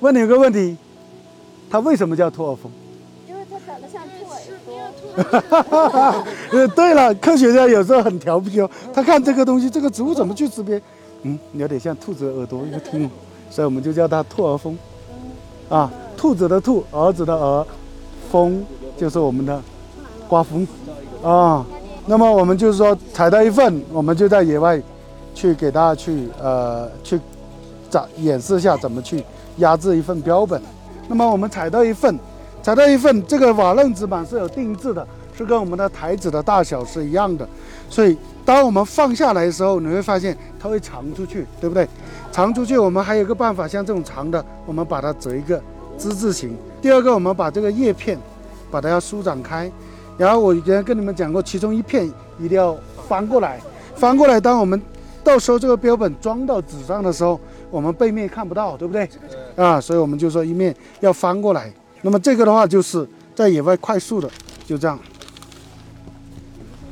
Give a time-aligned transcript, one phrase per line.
[0.00, 0.76] 问你有个问题，
[1.70, 2.70] 它为什么叫兔儿风？
[3.28, 6.58] 因为它长得像兔耳朵。
[6.58, 10.80] 呃， 对了，科学家有时候很调皮哦，他看这个东西， 这个植物怎么去识别？
[11.22, 13.10] 嗯，有点像兔子的耳朵，一个听，
[13.48, 14.76] 所以我们就叫它兔儿风。
[15.70, 17.66] 啊，兔子的兔，儿子的儿，
[18.30, 18.64] 风
[18.98, 19.62] 就是我们的
[20.28, 20.66] 刮风
[21.22, 21.64] 啊。
[22.06, 24.80] 那么我们就是说采到一份，我们就在野外
[25.34, 27.18] 去给大家去呃去
[27.94, 29.22] 展演示一下怎么去
[29.58, 30.60] 压制一份标本。
[31.06, 32.18] 那么我们采到一份，
[32.60, 35.06] 采到一份，这个瓦楞纸板是有定制的，
[35.38, 37.46] 是跟我们的台纸的大小是一样的。
[37.88, 41.88] 所以当我们放下来的时候，你会发现它会长出去，对不对？
[42.32, 45.62] 长出去，我们还有一个办法，像这种长的，我们把它折一个
[45.96, 46.56] 之字形。
[46.82, 48.18] 第二个，我们把这个叶片
[48.72, 49.70] 把它要舒展开。
[50.16, 52.76] 然后我以前跟你们讲过，其中一片一定要
[53.06, 53.60] 翻过来，
[53.94, 54.40] 翻过来。
[54.40, 54.80] 当我们
[55.22, 57.38] 到时候这个标本装到纸上的时候，
[57.74, 59.08] 我们背面看不到，对不对？
[59.56, 61.72] 啊，所以我们就说一面要翻过来。
[62.02, 63.04] 那么这个的话，就是
[63.34, 64.30] 在野外快速的
[64.64, 64.96] 就这样，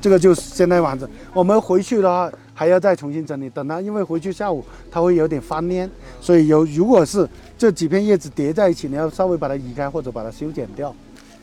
[0.01, 1.09] 这个就是现在完成。
[1.33, 5.89] 我们回去的话还要再重新整理，等它，因为回去下午它会有点翻蔫，
[6.21, 10.93] 所以有如果是这几片叶子叠在一起，你要稍微把它移开或者把它修剪掉。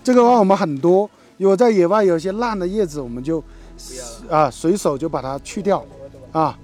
[0.04, 1.10] 这个的话我们很多。
[1.38, 3.42] 如果在野外有些烂的叶子，我们就
[4.30, 5.82] 啊随手就把它去掉
[6.34, 6.60] 啊。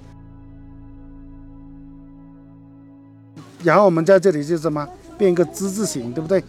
[3.64, 6.44] 然后我们在这里就什么变一个之字形，对不对？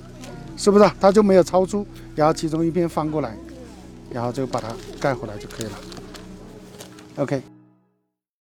[0.56, 0.90] 是不是？
[1.00, 3.36] 它就没有超出，然后其中一边翻过来，
[4.10, 4.68] 然后就把它
[5.00, 5.72] 盖回来就可以了。
[7.16, 7.55] OK。